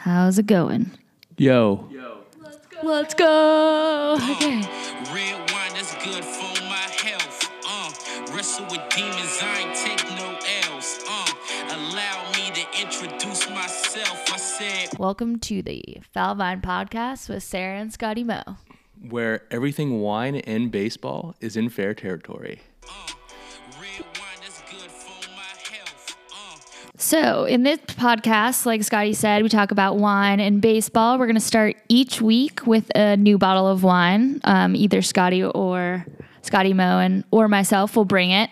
How's 0.00 0.38
it 0.38 0.46
going? 0.46 0.90
Yo. 1.36 1.86
Yo. 1.90 2.18
Let's 2.82 3.14
go. 3.14 4.16
let's 4.18 4.30
Okay. 4.30 4.60
Red 5.12 5.50
wine 5.52 5.72
that's 5.74 5.94
good 6.02 6.24
for 6.24 6.62
my 6.64 6.88
health. 7.04 7.50
Uh, 7.66 8.34
wrestle 8.34 8.64
with 8.70 8.80
demons, 8.88 9.38
I 9.42 9.58
ain't 9.58 9.76
take 9.76 10.04
no 10.16 10.38
L's. 10.74 11.00
Uh, 11.06 11.32
allow 11.76 12.30
me 12.32 12.50
to 12.52 12.80
introduce 12.80 13.48
myself. 13.50 14.32
I 14.32 14.36
said, 14.38 14.98
Welcome 14.98 15.38
to 15.40 15.60
the 15.62 15.98
Foul 16.14 16.34
Vine 16.36 16.62
podcast 16.62 17.28
with 17.28 17.42
Sarah 17.42 17.78
and 17.78 17.92
Scotty 17.92 18.24
Mo. 18.24 18.42
Where 19.06 19.42
everything 19.50 20.00
wine 20.00 20.36
and 20.36 20.70
baseball 20.70 21.34
is 21.40 21.56
in 21.56 21.68
fair 21.68 21.92
territory. 21.94 22.60
uh, 22.88 23.09
So, 27.00 27.44
in 27.44 27.62
this 27.62 27.78
podcast, 27.86 28.66
like 28.66 28.82
Scotty 28.82 29.14
said, 29.14 29.42
we 29.42 29.48
talk 29.48 29.70
about 29.70 29.96
wine 29.96 30.38
and 30.38 30.60
baseball. 30.60 31.18
We're 31.18 31.24
going 31.24 31.34
to 31.34 31.40
start 31.40 31.76
each 31.88 32.20
week 32.20 32.66
with 32.66 32.94
a 32.94 33.16
new 33.16 33.38
bottle 33.38 33.66
of 33.66 33.82
wine. 33.82 34.42
Um, 34.44 34.76
either 34.76 35.00
Scotty 35.00 35.42
or 35.42 36.04
Scotty 36.42 36.74
Moen 36.74 37.24
or 37.30 37.48
myself 37.48 37.96
will 37.96 38.04
bring 38.04 38.32
it. 38.32 38.50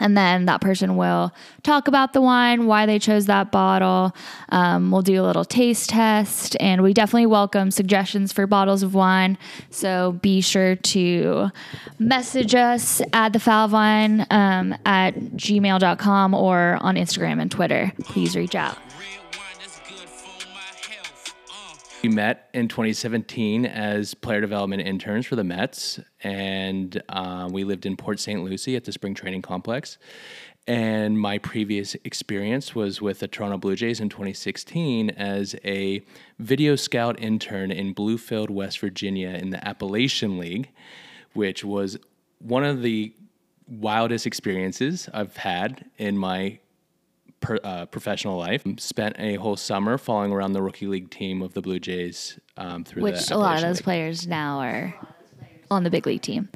And 0.00 0.16
then 0.16 0.46
that 0.46 0.60
person 0.60 0.96
will 0.96 1.32
talk 1.62 1.86
about 1.86 2.12
the 2.12 2.20
wine, 2.20 2.66
why 2.66 2.84
they 2.86 2.98
chose 2.98 3.26
that 3.26 3.52
bottle. 3.52 4.14
Um, 4.48 4.90
we'll 4.90 5.02
do 5.02 5.20
a 5.20 5.24
little 5.24 5.44
taste 5.44 5.90
test, 5.90 6.56
and 6.58 6.82
we 6.82 6.92
definitely 6.92 7.26
welcome 7.26 7.70
suggestions 7.70 8.32
for 8.32 8.46
bottles 8.46 8.82
of 8.82 8.94
wine. 8.94 9.38
So 9.70 10.12
be 10.20 10.40
sure 10.40 10.76
to 10.76 11.50
message 11.98 12.54
us 12.54 13.00
at 13.12 13.32
the 13.32 13.40
foul 13.40 13.68
vine 13.68 14.26
um, 14.30 14.74
at 14.84 15.14
gmail.com 15.14 16.34
or 16.34 16.78
on 16.80 16.96
Instagram 16.96 17.40
and 17.40 17.50
Twitter. 17.50 17.92
Please 18.04 18.36
reach 18.36 18.54
out. 18.54 18.76
We 22.04 22.10
met 22.10 22.50
in 22.52 22.68
2017 22.68 23.64
as 23.64 24.12
player 24.12 24.42
development 24.42 24.82
interns 24.82 25.24
for 25.24 25.36
the 25.36 25.42
Mets, 25.42 26.00
and 26.22 27.02
uh, 27.08 27.48
we 27.50 27.64
lived 27.64 27.86
in 27.86 27.96
Port 27.96 28.20
St. 28.20 28.44
Lucie 28.44 28.76
at 28.76 28.84
the 28.84 28.92
spring 28.92 29.14
training 29.14 29.40
complex. 29.40 29.96
And 30.66 31.18
my 31.18 31.38
previous 31.38 31.94
experience 32.04 32.74
was 32.74 33.00
with 33.00 33.20
the 33.20 33.26
Toronto 33.26 33.56
Blue 33.56 33.74
Jays 33.74 34.00
in 34.00 34.10
2016 34.10 35.08
as 35.12 35.56
a 35.64 36.02
video 36.38 36.76
scout 36.76 37.18
intern 37.18 37.70
in 37.70 37.94
Bluefield, 37.94 38.50
West 38.50 38.80
Virginia, 38.80 39.30
in 39.30 39.48
the 39.48 39.66
Appalachian 39.66 40.38
League, 40.38 40.68
which 41.32 41.64
was 41.64 41.96
one 42.38 42.64
of 42.64 42.82
the 42.82 43.14
wildest 43.66 44.26
experiences 44.26 45.08
I've 45.14 45.38
had 45.38 45.86
in 45.96 46.18
my 46.18 46.58
per, 47.44 47.58
uh, 47.62 47.86
professional 47.86 48.38
life. 48.38 48.64
Spent 48.78 49.16
a 49.18 49.36
whole 49.36 49.56
summer 49.56 49.98
following 49.98 50.32
around 50.32 50.52
the 50.52 50.62
rookie 50.62 50.86
league 50.86 51.10
team 51.10 51.42
of 51.42 51.54
the 51.54 51.60
Blue 51.60 51.78
Jays 51.78 52.38
um, 52.56 52.84
through 52.84 53.02
which 53.02 53.26
the 53.26 53.36
a 53.36 53.38
lot 53.38 53.56
of 53.56 53.62
those 53.62 53.76
League. 53.78 53.84
players 53.84 54.26
now 54.26 54.58
are 54.60 54.94
on 55.70 55.84
the 55.84 55.90
big 55.90 56.06
league 56.06 56.22
team. 56.22 56.48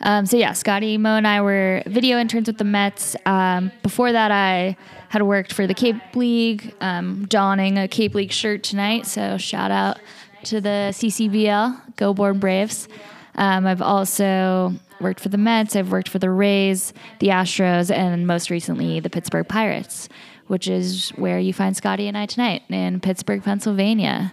Um, 0.00 0.26
so 0.26 0.36
yeah, 0.36 0.52
Scotty, 0.52 0.98
Mo, 0.98 1.16
and 1.16 1.26
I 1.26 1.40
were 1.40 1.82
video 1.86 2.18
interns 2.18 2.46
with 2.48 2.58
the 2.58 2.64
Mets. 2.64 3.16
Um, 3.24 3.72
before 3.82 4.12
that, 4.12 4.30
I 4.30 4.76
had 5.08 5.22
worked 5.22 5.52
for 5.52 5.66
the 5.66 5.74
Cape 5.74 5.96
League, 6.14 6.74
um, 6.80 7.26
donning 7.26 7.78
a 7.78 7.88
Cape 7.88 8.14
League 8.14 8.32
shirt 8.32 8.62
tonight. 8.62 9.06
So 9.06 9.38
shout 9.38 9.70
out 9.70 9.98
to 10.44 10.60
the 10.60 10.90
CCBL, 10.92 11.96
Go 11.96 12.12
Bourne 12.14 12.38
Braves. 12.38 12.88
Um, 13.36 13.66
I've 13.66 13.82
also 13.82 14.74
worked 15.00 15.20
for 15.20 15.28
the 15.28 15.38
Mets. 15.38 15.76
I've 15.76 15.90
worked 15.90 16.08
for 16.08 16.18
the 16.18 16.30
Rays, 16.30 16.92
the 17.20 17.28
Astros, 17.28 17.94
and 17.94 18.26
most 18.26 18.50
recently 18.50 19.00
the 19.00 19.10
Pittsburgh 19.10 19.48
Pirates, 19.48 20.08
which 20.46 20.68
is 20.68 21.10
where 21.10 21.38
you 21.38 21.52
find 21.52 21.76
Scotty 21.76 22.08
and 22.08 22.16
I 22.16 22.26
tonight 22.26 22.62
in 22.68 23.00
Pittsburgh, 23.00 23.42
Pennsylvania. 23.42 24.32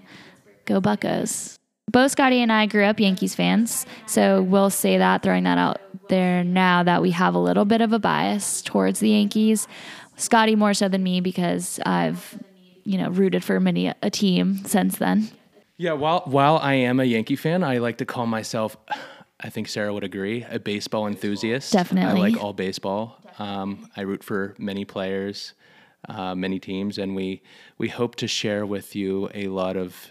Go 0.65 0.79
Buckos. 0.79 1.59
Both 1.91 2.11
Scotty 2.11 2.39
and 2.39 2.51
I 2.51 2.65
grew 2.65 2.85
up 2.85 2.99
Yankees 2.99 3.35
fans, 3.35 3.85
so 4.07 4.41
we'll 4.41 4.69
say 4.69 4.97
that, 4.97 5.21
throwing 5.21 5.43
that 5.43 5.57
out 5.57 5.79
there 6.09 6.43
now 6.43 6.81
that 6.83 7.01
we 7.01 7.11
have 7.11 7.35
a 7.35 7.39
little 7.39 7.65
bit 7.65 7.81
of 7.81 7.93
a 7.93 7.99
bias 7.99 8.61
towards 8.61 8.99
the 8.99 9.09
Yankees. 9.09 9.67
Scotty 10.15 10.55
more 10.55 10.73
so 10.73 10.87
than 10.87 11.03
me 11.03 11.21
because 11.21 11.79
I've, 11.85 12.37
you 12.83 12.97
know, 12.97 13.09
rooted 13.09 13.43
for 13.43 13.59
many 13.59 13.93
a 14.01 14.09
team 14.09 14.63
since 14.65 14.97
then. 14.97 15.29
Yeah, 15.77 15.93
while 15.93 16.21
while 16.25 16.57
I 16.57 16.75
am 16.75 16.99
a 16.99 17.03
Yankee 17.03 17.35
fan, 17.35 17.63
I 17.63 17.79
like 17.79 17.97
to 17.97 18.05
call 18.05 18.25
myself. 18.25 18.77
I 19.39 19.49
think 19.49 19.67
Sarah 19.67 19.93
would 19.93 20.03
agree, 20.03 20.45
a 20.49 20.59
baseball 20.59 21.07
enthusiast. 21.07 21.73
Definitely. 21.73 22.21
I 22.21 22.31
like 22.31 22.41
all 22.41 22.53
baseball. 22.53 23.19
Um, 23.39 23.89
I 23.97 24.01
root 24.01 24.23
for 24.23 24.55
many 24.57 24.85
players, 24.85 25.53
uh, 26.07 26.35
many 26.35 26.59
teams, 26.59 26.97
and 26.97 27.15
we 27.15 27.41
we 27.77 27.89
hope 27.89 28.15
to 28.17 28.27
share 28.27 28.65
with 28.65 28.95
you 28.95 29.29
a 29.33 29.47
lot 29.47 29.75
of 29.75 30.09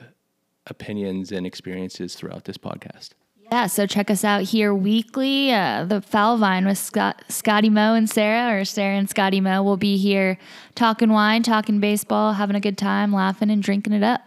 opinions 0.67 1.33
and 1.33 1.47
experiences 1.47 2.15
throughout 2.15 2.45
this 2.45 2.59
podcast. 2.59 3.11
Yeah, 3.51 3.67
so 3.67 3.87
check 3.87 4.11
us 4.11 4.25
out 4.25 4.45
here 4.45 4.75
weekly. 4.75 5.53
Uh, 5.53 5.85
the 5.85 6.01
Foul 6.01 6.39
Vine 6.39 6.65
with 6.65 6.79
Scott, 6.79 7.23
Scotty 7.29 7.69
Mo 7.69 7.95
and 7.95 8.09
Sarah, 8.09 8.59
or 8.59 8.65
Sarah 8.65 8.97
and 8.97 9.11
Scotty 9.11 9.43
Mo, 9.43 9.63
will 9.63 9.77
be 9.77 9.99
here 9.99 10.39
talking 10.75 11.11
wine, 11.11 11.43
talking 11.43 11.79
baseball, 11.79 12.33
having 12.33 12.57
a 12.57 12.61
good 12.61 12.79
time, 12.79 13.13
laughing 13.13 13.51
and 13.51 13.63
drinking 13.63 13.93
it 13.93 14.03
up. 14.03 14.23